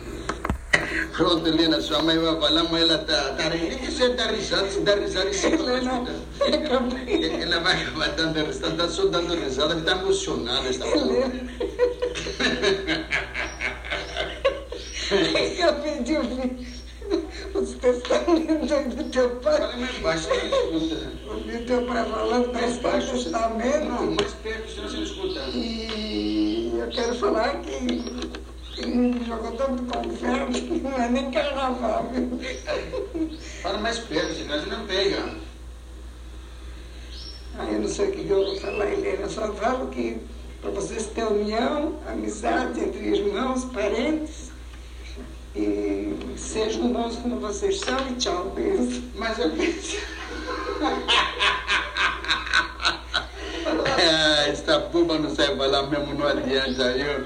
Pronto, 1.17 1.47
Helena, 1.49 1.81
sua 1.81 2.03
mãe 2.03 2.19
vai 2.19 2.39
falar, 2.39 2.65
mas 2.65 2.83
ela 2.83 2.97
está 2.97 3.33
tá, 3.33 3.49
você 3.49 4.09
risada, 4.31 4.67
está 4.67 4.95
risada, 4.95 5.33
você 5.33 5.49
está 5.49 5.63
Ela 7.43 7.61
vai 7.61 7.83
acabar 7.83 8.09
dando 8.11 8.45
risada, 8.45 8.73
está 8.73 8.89
só 8.89 9.07
dando 9.07 9.35
risada, 9.35 9.75
está 9.75 9.93
emocionada, 9.93 10.69
está 10.69 10.85
falando. 10.87 11.51
Eu 15.59 15.75
pedi 15.83 16.17
os 17.55 17.73
testamentos 17.73 17.76
do 17.93 19.11
teu 19.11 19.31
pai. 19.37 19.59
Fala 19.59 19.77
mais 19.77 19.99
baixo, 19.99 20.29
não 20.29 20.79
escuta. 20.79 21.13
Ouvi 21.29 21.59
teu 21.65 21.87
pai 21.87 22.05
falando 22.05 22.53
mais 22.53 22.79
baixo 22.79 23.13
testamento. 23.13 23.85
Não, 23.85 24.11
mais 24.13 24.33
perto, 24.35 24.71
senão 24.71 24.89
você 24.89 24.97
não 24.97 25.03
escuta. 25.03 25.41
E 25.53 26.73
eu 26.79 26.89
quero 26.89 27.15
falar 27.15 27.61
que 27.61 27.71
ele 28.79 29.25
jogou 29.25 29.53
tanto 29.53 29.83
confere 29.85 30.53
que 30.53 30.81
não 30.81 30.93
é 30.93 31.09
nem 31.09 31.31
carnaval. 31.31 32.11
Fala 33.63 33.79
mais 33.79 33.99
perto, 33.99 34.35
senão 34.35 34.61
você 34.61 34.71
não 34.71 34.87
pega. 34.87 35.35
Ah, 37.59 37.67
eu 37.73 37.81
não 37.81 37.89
sei 37.89 38.09
o 38.09 38.13
que 38.13 38.29
eu 38.29 38.45
vou 38.45 38.61
falar, 38.61 38.93
Helena. 38.93 39.23
Eu 39.23 39.31
só 39.31 39.53
falo 39.55 39.87
que 39.89 40.19
para 40.61 40.71
vocês 40.71 41.07
terem 41.07 41.43
união, 41.43 41.99
amizade 42.07 42.81
entre 42.81 42.99
irmãos, 42.99 43.65
parentes 43.67 44.56
e 45.57 46.15
sejam 46.37 46.93
bons 46.93 47.17
como 47.17 47.41
vocês 47.41 47.81
são 47.81 47.99
e 48.11 48.15
tchau, 48.17 48.53
beijo. 48.55 49.03
Mas 49.15 49.39
eu 49.39 49.49
penso. 49.51 49.97
é, 53.99 54.51
esta 54.51 54.79
puba 54.81 55.19
não 55.19 55.35
sai 55.35 55.57
falar 55.57 55.85
mesmo, 55.85 56.13
não 56.15 56.27
adianta. 56.27 56.83
Eu... 56.93 57.25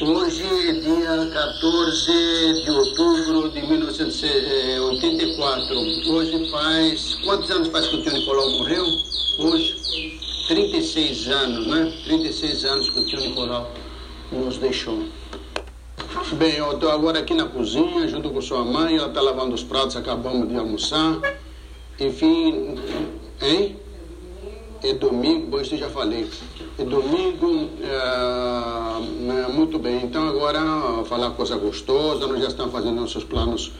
Hoje 0.00 0.44
é 0.44 0.72
dia 0.72 1.30
14 1.30 2.62
de 2.64 2.70
outubro 2.70 3.50
de 3.50 3.60
1984. 3.60 5.76
Hoje 6.10 6.50
faz. 6.50 7.16
Quantos 7.24 7.50
anos 7.50 7.68
faz 7.68 7.86
que 7.88 7.96
o 7.96 8.02
tio 8.02 8.12
Nicolau 8.12 8.48
morreu? 8.52 8.86
Hoje? 9.40 9.76
36 10.48 11.28
anos, 11.28 11.66
né? 11.66 11.92
36 12.04 12.64
anos 12.64 12.88
que 12.88 13.00
o 13.00 13.04
tio 13.04 13.20
Nicolau 13.20 13.70
nos 14.30 14.58
deixou. 14.58 15.04
Bem, 16.32 16.54
eu 16.54 16.72
estou 16.72 16.90
agora 16.90 17.20
aqui 17.20 17.34
na 17.34 17.46
cozinha, 17.46 18.06
junto 18.08 18.30
com 18.30 18.40
sua 18.40 18.64
mãe, 18.64 18.96
ela 18.96 19.08
está 19.08 19.20
lavando 19.20 19.54
os 19.54 19.62
pratos, 19.62 19.96
acabamos 19.96 20.48
de 20.48 20.56
almoçar. 20.56 21.20
Enfim, 21.98 22.78
hein? 23.40 23.76
É 24.82 24.92
domingo, 24.92 25.48
bom, 25.48 25.60
isso 25.60 25.74
eu 25.74 25.78
já 25.78 25.88
falei. 25.88 26.28
É 26.78 26.84
domingo, 26.84 27.68
é, 27.82 29.52
muito 29.52 29.78
bem. 29.78 30.04
Então 30.04 30.28
agora, 30.28 30.60
falar 31.06 31.30
coisa 31.30 31.56
gostosa, 31.56 32.26
nós 32.28 32.40
já 32.40 32.48
estamos 32.48 32.72
fazendo 32.72 33.00
nossos 33.00 33.24
planos 33.24 33.72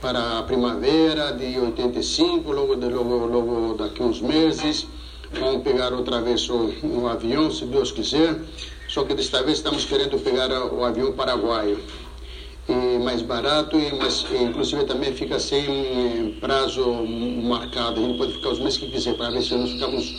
para 0.00 0.40
a 0.40 0.42
primavera 0.42 1.32
de 1.32 1.58
85, 1.58 2.52
logo, 2.52 2.74
de, 2.74 2.86
logo, 2.86 3.26
logo 3.26 3.74
daqui 3.74 4.02
uns 4.02 4.20
meses. 4.20 4.86
Vamos 5.32 5.62
pegar 5.62 5.94
outra 5.94 6.20
vez 6.20 6.50
o, 6.50 6.70
o 6.82 7.08
avião, 7.08 7.50
se 7.50 7.64
Deus 7.64 7.90
quiser. 7.90 8.38
Só 8.92 9.04
que 9.04 9.14
desta 9.14 9.42
vez 9.42 9.56
estamos 9.56 9.86
querendo 9.86 10.18
pegar 10.18 10.50
o 10.70 10.84
avião 10.84 11.12
paraguaio. 11.12 11.80
E 12.68 12.98
mais 12.98 13.22
barato, 13.22 13.78
e 13.78 13.90
mas, 13.94 14.26
inclusive 14.38 14.84
também 14.84 15.14
fica 15.14 15.38
sem 15.38 15.64
eh, 15.64 16.34
prazo 16.38 16.84
marcado. 17.42 18.00
A 18.00 18.02
gente 18.06 18.18
pode 18.18 18.34
ficar 18.34 18.50
os 18.50 18.58
meses 18.58 18.76
que 18.78 18.90
quiser, 18.90 19.14
para 19.16 19.30
ver 19.30 19.42
se 19.42 19.54
nós 19.54 19.70
ficamos, 19.70 20.14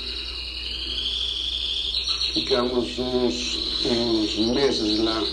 ficamos 2.34 2.98
uns, 2.98 3.86
uns 3.86 4.38
meses 4.56 5.00
lá. 5.01 5.24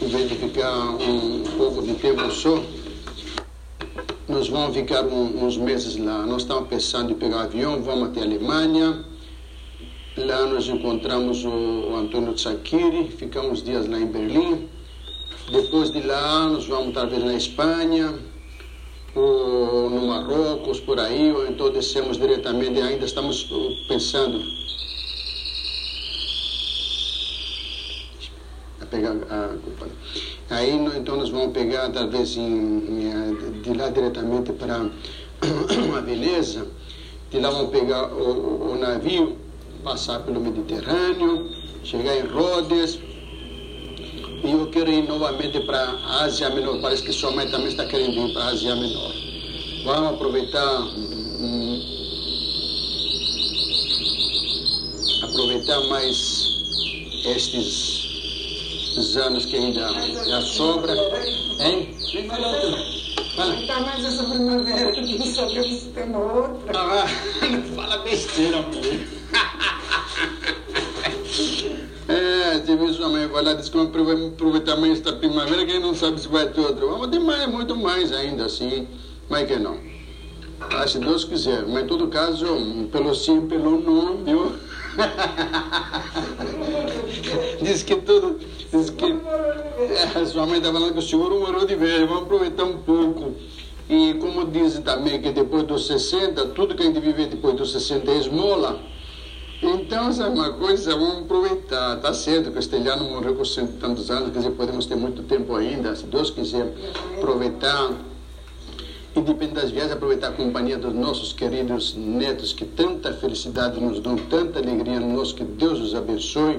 Em 0.00 0.06
vez 0.06 0.28
de 0.28 0.36
ficar 0.36 0.72
um 1.02 1.42
pouco 1.58 1.82
de 1.82 1.94
tempo 1.94 2.30
só, 2.30 2.62
nós 4.28 4.48
vamos 4.48 4.76
ficar 4.76 5.04
um, 5.04 5.44
uns 5.44 5.56
meses 5.56 5.96
lá. 5.96 6.24
Nós 6.24 6.42
estamos 6.42 6.68
pensando 6.68 7.10
em 7.10 7.16
pegar 7.16 7.42
avião, 7.42 7.82
vamos 7.82 8.10
até 8.10 8.20
a 8.20 8.24
Alemanha 8.24 9.11
Lá 10.16 10.44
nós 10.44 10.68
encontramos 10.68 11.42
o, 11.42 11.96
Antônio 11.96 12.34
Tsakiri, 12.34 13.08
ficamos 13.08 13.62
dias 13.62 13.88
lá 13.88 13.98
em 13.98 14.06
Berlim. 14.06 14.68
Depois 15.50 15.90
de 15.90 16.02
lá, 16.02 16.48
nós 16.48 16.66
vamos 16.66 16.92
talvez 16.92 17.24
na 17.24 17.32
Espanha, 17.32 18.14
ou 19.14 19.88
no 19.88 20.08
Marrocos, 20.08 20.80
por 20.80 21.00
aí, 21.00 21.32
ou 21.32 21.48
então 21.48 21.70
descemos 21.70 22.18
diretamente, 22.18 22.78
ainda 22.78 23.06
estamos 23.06 23.50
uh, 23.50 23.88
pensando. 23.88 24.38
A 28.82 28.86
pegar 28.86 29.16
a 29.30 29.56
Aí 30.50 30.72
então 30.94 31.16
nós 31.16 31.30
vamos 31.30 31.54
pegar 31.54 31.88
talvez 31.88 32.36
em, 32.36 33.62
de 33.62 33.72
lá 33.72 33.88
diretamente 33.88 34.52
para 34.52 34.76
a 35.96 36.00
Veneza, 36.02 36.66
de 37.30 37.40
lá 37.40 37.48
vamos 37.48 37.70
pegar 37.70 38.12
o, 38.12 38.72
o 38.72 38.78
navio 38.78 39.38
passar 39.82 40.20
pelo 40.20 40.40
Mediterrâneo, 40.40 41.50
chegar 41.84 42.16
em 42.16 42.26
Rhodes. 42.26 42.98
E 44.44 44.50
eu 44.50 44.66
quero 44.70 44.90
ir 44.90 45.06
novamente 45.06 45.60
para 45.60 45.78
a 45.78 46.24
Ásia 46.24 46.50
Menor. 46.50 46.80
Parece 46.80 47.02
que 47.02 47.12
sua 47.12 47.30
mãe 47.30 47.48
também 47.48 47.68
está 47.68 47.84
querendo 47.84 48.28
ir 48.28 48.32
para 48.32 48.44
a 48.44 48.48
Ásia 48.48 48.74
Menor. 48.74 49.12
Vamos 49.84 50.14
aproveitar. 50.14 50.80
Hum, 50.80 51.80
aproveitar 55.22 55.80
mais 55.88 56.46
estes 57.24 59.16
anos 59.16 59.46
que 59.46 59.56
ainda, 59.56 59.88
ainda 59.88 60.40
sobra. 60.42 60.92
Hein? 61.60 61.94
Fala. 63.36 63.66
Tá 63.66 63.80
mais 63.80 64.04
essa 64.04 64.24
primavera 64.24 64.92
que 64.92 65.18
não 65.18 65.26
sabemos 65.26 65.80
se 65.80 65.88
tem 65.88 66.04
uma 66.04 66.18
outra. 66.18 66.78
Ah, 66.78 67.06
não 67.48 67.62
fala 67.74 67.98
besteira, 67.98 68.60
mulher. 68.62 69.22
É, 72.08 72.58
tive 72.76 72.92
sua 72.92 73.08
mãe 73.08 73.28
disse 73.56 73.70
que 73.70 73.76
vamos 73.76 74.32
aproveitar 74.32 74.76
mais 74.76 74.94
esta 74.94 75.12
primavera, 75.12 75.64
quem 75.66 75.80
não 75.80 75.94
sabe 75.94 76.20
se 76.20 76.28
vai 76.28 76.48
ter 76.48 76.60
outra. 76.60 76.86
Vamos 76.86 77.08
ter 77.08 77.18
mais, 77.18 77.46
muito 77.48 77.76
mais 77.76 78.12
ainda, 78.12 78.46
assim, 78.46 78.86
mas 79.28 79.46
que 79.46 79.56
não. 79.56 79.76
Ah, 80.70 80.86
se 80.86 80.98
Deus 80.98 81.24
quiser, 81.24 81.66
mas 81.66 81.84
em 81.84 81.86
todo 81.86 82.08
caso, 82.08 82.46
pelo 82.90 83.14
sim, 83.14 83.46
pelo 83.46 83.80
não, 83.80 84.24
viu? 84.24 84.52
diz 87.62 87.82
que 87.82 87.96
tudo, 87.96 88.38
diz 88.72 88.90
que 88.90 89.16
é, 90.14 90.24
sua 90.24 90.46
mãe 90.46 90.58
está 90.58 90.72
falando 90.72 90.92
que 90.92 90.98
o 90.98 91.02
senhor 91.02 91.30
morou 91.30 91.66
de 91.66 91.74
velho, 91.74 92.06
vamos 92.06 92.24
aproveitar 92.24 92.64
um 92.64 92.78
pouco. 92.78 93.34
E 93.88 94.14
como 94.14 94.44
dizem 94.46 94.82
também 94.82 95.20
que 95.20 95.32
depois 95.32 95.64
dos 95.64 95.86
60, 95.86 96.46
tudo 96.48 96.74
que 96.74 96.82
a 96.82 96.86
gente 96.86 97.00
vive 97.00 97.26
depois 97.26 97.56
dos 97.56 97.72
60 97.72 98.10
é 98.10 98.18
esmola. 98.18 98.80
Então, 99.62 100.10
é 100.10 100.26
uma 100.26 100.52
coisa, 100.54 100.90
vamos 100.90 101.22
aproveitar. 101.22 101.96
Está 101.96 102.12
certo 102.12 102.50
que 102.50 102.56
o 102.56 102.58
Estelhano 102.58 103.08
morreu 103.08 103.36
com 103.36 103.44
cento 103.44 103.74
e 103.76 103.78
tantos 103.78 104.10
anos, 104.10 104.32
quer 104.32 104.38
dizer, 104.38 104.50
podemos 104.50 104.86
ter 104.86 104.96
muito 104.96 105.22
tempo 105.22 105.54
ainda, 105.54 105.94
se 105.94 106.04
Deus 106.06 106.30
quiser, 106.30 106.74
aproveitar. 107.16 107.92
Independente 109.14 109.54
das 109.54 109.70
viagens, 109.70 109.92
aproveitar 109.92 110.28
a 110.28 110.32
companhia 110.32 110.76
dos 110.76 110.92
nossos 110.92 111.32
queridos 111.32 111.94
netos, 111.94 112.52
que 112.52 112.64
tanta 112.64 113.12
felicidade 113.12 113.78
nos 113.78 114.00
dão, 114.00 114.16
tanta 114.16 114.58
alegria 114.58 114.98
nos, 114.98 115.32
que 115.32 115.44
Deus 115.44 115.78
os 115.78 115.94
abençoe. 115.94 116.58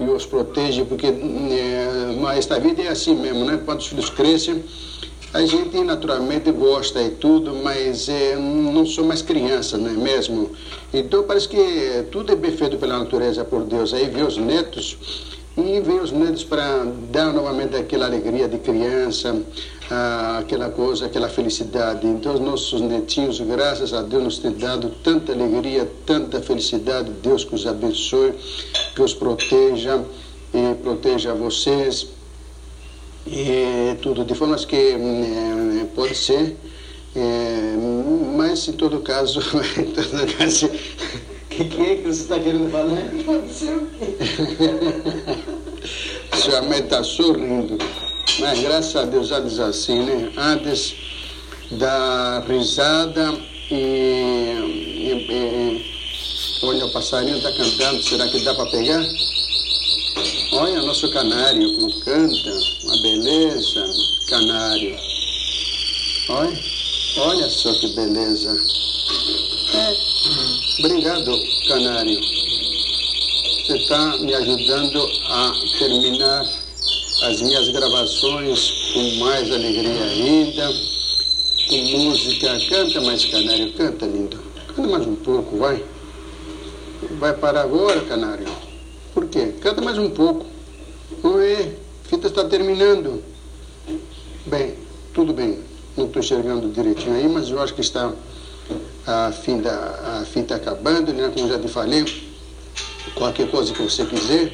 e 0.00 0.02
os 0.02 0.26
protege, 0.26 0.84
porque 0.84 1.06
é, 1.06 2.36
esta 2.36 2.58
vida 2.58 2.82
é 2.82 2.88
assim 2.88 3.14
mesmo, 3.14 3.44
né? 3.44 3.60
Quando 3.64 3.80
os 3.80 3.86
filhos 3.86 4.10
crescem, 4.10 4.64
a 5.32 5.46
gente 5.46 5.82
naturalmente 5.82 6.50
gosta 6.52 7.02
e 7.02 7.10
tudo, 7.10 7.54
mas 7.54 8.08
é, 8.08 8.36
não 8.36 8.84
sou 8.84 9.04
mais 9.04 9.22
criança, 9.22 9.78
não 9.78 9.88
é 9.90 9.94
mesmo? 9.94 10.50
Então 10.92 11.22
parece 11.22 11.48
que 11.48 12.04
tudo 12.10 12.32
é 12.32 12.36
bem 12.36 12.52
feito 12.52 12.76
pela 12.76 12.98
natureza, 12.98 13.42
por 13.44 13.64
Deus. 13.64 13.94
Aí 13.94 14.08
vê 14.08 14.22
os 14.22 14.36
netos 14.36 14.98
e 15.56 15.80
vem 15.80 16.00
os 16.00 16.12
netos 16.12 16.44
para 16.44 16.84
dar 17.10 17.32
novamente 17.32 17.76
aquela 17.76 18.06
alegria 18.06 18.46
de 18.46 18.58
criança, 18.58 19.42
aquela 20.38 20.70
coisa, 20.70 21.06
aquela 21.06 21.28
felicidade. 21.28 22.06
Então, 22.06 22.34
os 22.34 22.40
nossos 22.40 22.80
netinhos, 22.80 23.40
graças 23.40 23.92
a 23.94 24.02
Deus, 24.02 24.22
nos 24.22 24.38
têm 24.38 24.52
dado 24.52 24.90
tanta 25.02 25.32
alegria, 25.32 25.90
tanta 26.06 26.40
felicidade. 26.40 27.10
Deus 27.22 27.44
que 27.44 27.54
os 27.54 27.66
abençoe, 27.66 28.34
que 28.94 29.02
os 29.02 29.14
proteja 29.14 30.02
e 30.54 30.74
proteja 30.82 31.34
vocês. 31.34 32.06
E 33.26 33.96
tudo, 34.02 34.24
de 34.24 34.34
formas 34.34 34.64
que 34.64 34.76
é, 34.76 35.86
pode 35.94 36.14
ser, 36.14 36.56
é, 37.14 37.76
mas 38.36 38.66
em 38.68 38.72
todo 38.72 39.00
caso, 39.00 39.40
em 39.78 39.92
todo 39.92 40.36
caso 40.36 40.70
que, 41.52 41.64
que 41.64 41.82
é 41.82 41.96
que 41.96 42.02
você 42.02 42.22
está 42.22 42.38
querendo 42.40 42.70
falar? 42.70 43.02
Pode 43.24 43.52
ser 43.52 43.76
o 43.76 43.86
quê? 43.86 44.16
Sua 46.42 46.62
mãe 46.62 46.80
está 46.80 47.04
sorrindo. 47.04 47.78
Mas 48.40 48.60
graças 48.60 48.96
a 48.96 49.04
Deus 49.04 49.28
diz 49.28 49.58
assim, 49.58 50.02
né? 50.04 50.32
Antes 50.36 50.94
da 51.72 52.40
risada 52.48 53.34
e, 53.70 53.74
e, 53.74 55.26
e 55.30 56.64
olha 56.64 56.86
o 56.86 56.92
passarinho 56.92 57.36
está 57.36 57.52
cantando, 57.52 58.02
será 58.02 58.28
que 58.28 58.44
dá 58.44 58.54
para 58.54 58.70
pegar? 58.70 59.04
Olha 60.62 60.80
nosso 60.82 61.10
canário 61.10 61.74
como 61.74 61.92
canta, 62.02 62.50
uma 62.84 63.02
beleza, 63.02 63.84
canário. 64.28 64.96
Olha, 66.28 66.60
olha 67.16 67.50
só 67.50 67.72
que 67.80 67.88
beleza. 67.88 68.64
É, 69.74 69.92
Obrigado, 70.78 71.32
Canário. 71.66 72.20
Você 73.66 73.76
está 73.76 74.16
me 74.18 74.32
ajudando 74.32 75.04
a 75.30 75.52
terminar 75.80 76.46
as 77.24 77.42
minhas 77.42 77.68
gravações 77.70 78.72
com 78.94 79.18
mais 79.18 79.50
alegria 79.50 80.04
ainda, 80.04 80.72
com 81.68 81.76
música. 81.98 82.56
Canta 82.70 83.00
mais, 83.00 83.24
Canário, 83.24 83.72
canta, 83.72 84.06
lindo. 84.06 84.38
Canta 84.68 84.88
mais 84.88 85.06
um 85.08 85.16
pouco, 85.16 85.56
vai. 85.56 85.82
Vai 87.18 87.32
parar 87.32 87.62
agora, 87.62 88.00
Canário? 88.02 88.46
Por 89.12 89.26
quê? 89.26 89.54
Canta 89.60 89.82
mais 89.82 89.98
um 89.98 90.08
pouco. 90.08 90.51
Oi, 91.22 91.76
a 92.04 92.08
fita 92.08 92.26
está 92.28 92.44
terminando. 92.44 93.22
Bem, 94.46 94.74
tudo 95.12 95.32
bem. 95.32 95.58
Não 95.96 96.06
estou 96.06 96.20
enxergando 96.22 96.68
direitinho 96.68 97.14
aí, 97.14 97.28
mas 97.28 97.48
eu 97.50 97.60
acho 97.60 97.74
que 97.74 97.80
está 97.80 98.12
a 99.06 99.32
fim 99.32 99.60
da 99.60 100.20
a 100.20 100.24
fim 100.24 100.40
está 100.40 100.56
acabando, 100.56 101.12
né? 101.12 101.30
Como 101.34 101.48
já 101.48 101.58
te 101.58 101.68
falei, 101.68 102.04
qualquer 103.14 103.50
coisa 103.50 103.72
que 103.72 103.82
você 103.82 104.04
quiser, 104.06 104.52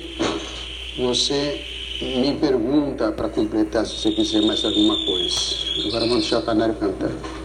você 0.98 1.64
me 2.00 2.36
pergunta 2.40 3.12
para 3.12 3.28
completar 3.28 3.86
se 3.86 3.96
você 3.96 4.10
quiser 4.10 4.42
mais 4.42 4.64
alguma 4.64 4.94
coisa. 5.06 5.36
Agora 5.86 6.06
vamos 6.06 6.20
deixar 6.20 6.38
o 6.40 6.42
canário 6.42 6.74
cantar. 6.74 7.37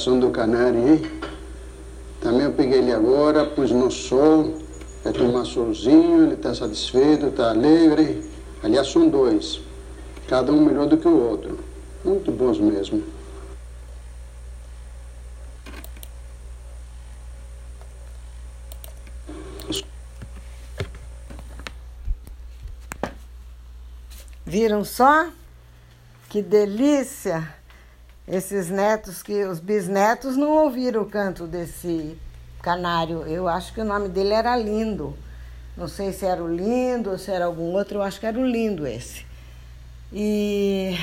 Colaboração 0.00 0.18
do 0.18 0.30
canário, 0.30 0.88
hein? 0.88 1.20
Também 2.20 2.42
eu 2.42 2.52
peguei 2.52 2.78
ele 2.78 2.92
agora, 2.92 3.44
pus 3.44 3.70
no 3.70 3.90
sol, 3.90 4.58
vai 5.04 5.12
tomar 5.12 5.44
solzinho, 5.44 6.24
ele 6.24 6.34
está 6.34 6.54
satisfeito, 6.54 7.26
está 7.26 7.50
alegre. 7.50 8.24
Aliás, 8.62 8.88
são 8.88 9.08
dois, 9.08 9.60
cada 10.28 10.52
um 10.52 10.64
melhor 10.64 10.86
do 10.86 10.96
que 10.96 11.06
o 11.06 11.28
outro. 11.28 11.58
Muito 12.04 12.32
bons 12.32 12.58
mesmo. 12.58 13.02
Viram 24.44 24.82
só? 24.82 25.28
Que 26.28 26.42
delícia! 26.42 27.59
Esses 28.30 28.70
netos 28.70 29.24
que 29.24 29.44
os 29.44 29.58
bisnetos 29.58 30.36
não 30.36 30.64
ouviram 30.64 31.02
o 31.02 31.06
canto 31.06 31.48
desse 31.48 32.16
canário. 32.62 33.26
Eu 33.26 33.48
acho 33.48 33.74
que 33.74 33.80
o 33.80 33.84
nome 33.84 34.08
dele 34.08 34.32
era 34.32 34.56
Lindo. 34.56 35.16
Não 35.76 35.88
sei 35.88 36.12
se 36.12 36.24
era 36.24 36.42
o 36.42 36.46
Lindo 36.46 37.10
ou 37.10 37.18
se 37.18 37.30
era 37.30 37.46
algum 37.46 37.72
outro, 37.72 37.98
eu 37.98 38.02
acho 38.02 38.20
que 38.20 38.26
era 38.26 38.38
o 38.38 38.46
Lindo 38.46 38.86
esse. 38.86 39.26
E 40.12 40.96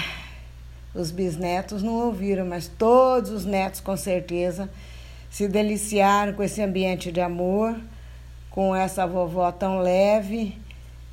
os 0.95 1.11
bisnetos 1.11 1.83
não 1.83 1.95
ouviram, 2.05 2.45
mas 2.45 2.69
todos 2.69 3.29
os 3.31 3.43
netos 3.43 3.81
com 3.81 3.97
certeza 3.97 4.69
se 5.29 5.49
deliciaram 5.49 6.31
com 6.31 6.43
esse 6.43 6.61
ambiente 6.61 7.11
de 7.11 7.19
amor, 7.19 7.75
com 8.49 8.73
essa 8.73 9.05
vovó 9.05 9.51
tão 9.51 9.79
leve, 9.79 10.57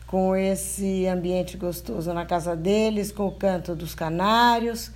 com 0.06 0.36
esse 0.36 1.08
ambiente 1.08 1.56
gostoso 1.56 2.12
na 2.12 2.24
casa 2.24 2.54
deles, 2.54 3.10
com 3.10 3.26
o 3.26 3.32
canto 3.32 3.74
dos 3.74 3.96
canários 3.96 4.92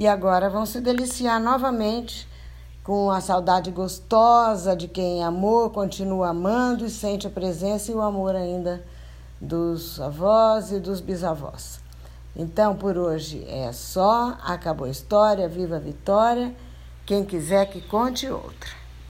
e 0.00 0.08
agora 0.08 0.48
vão 0.48 0.64
se 0.64 0.80
deliciar 0.80 1.38
novamente 1.38 2.26
com 2.82 3.10
a 3.10 3.20
saudade 3.20 3.70
gostosa 3.70 4.74
de 4.74 4.88
quem 4.88 5.22
amou, 5.22 5.68
continua 5.68 6.30
amando 6.30 6.86
e 6.86 6.90
sente 6.90 7.26
a 7.26 7.30
presença 7.30 7.92
e 7.92 7.94
o 7.94 8.00
amor 8.00 8.34
ainda 8.34 8.82
dos 9.38 10.00
avós 10.00 10.72
e 10.72 10.80
dos 10.80 11.02
bisavós. 11.02 11.80
Então, 12.34 12.74
por 12.74 12.96
hoje 12.96 13.44
é 13.46 13.70
só, 13.74 14.38
acabou 14.42 14.86
a 14.86 14.90
história, 14.90 15.46
viva 15.46 15.76
a 15.76 15.80
vitória. 15.80 16.56
Quem 17.04 17.22
quiser 17.22 17.66
que 17.66 17.82
conte 17.82 18.26
outra. 18.26 18.79